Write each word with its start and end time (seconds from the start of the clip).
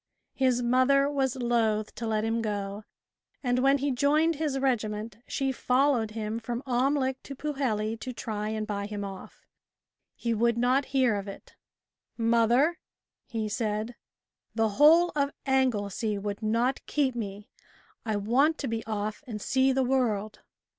His 0.33 0.63
mother 0.63 1.07
was 1.07 1.35
loath 1.35 1.93
to 1.93 2.07
let 2.07 2.23
him 2.23 2.41
go, 2.41 2.85
and 3.43 3.59
when 3.59 3.77
he 3.77 3.91
joined 3.91 4.37
his 4.37 4.57
regiment, 4.57 5.19
she 5.27 5.51
followed 5.51 6.09
him 6.09 6.39
from 6.39 6.63
Amlych 6.65 7.17
to 7.21 7.35
Pwlheli 7.35 7.99
to 7.99 8.11
try 8.11 8.49
and 8.49 8.65
buy 8.65 8.87
him 8.87 9.03
off. 9.05 9.45
He 10.15 10.33
would 10.33 10.57
not 10.57 10.85
hear 10.85 11.13
of 11.15 11.27
it. 11.27 11.53
"Mother," 12.17 12.79
he 13.27 13.47
said, 13.47 13.93
"the 14.55 14.69
whole 14.69 15.11
of 15.15 15.29
Anglesey 15.45 16.17
would 16.17 16.41
not 16.41 16.83
keep 16.87 17.13
me, 17.13 17.51
I 18.03 18.15
want 18.15 18.57
to 18.57 18.67
be 18.67 18.83
off 18.87 19.23
and 19.27 19.39
see 19.39 19.71
the 19.71 19.83
world." 19.83 20.39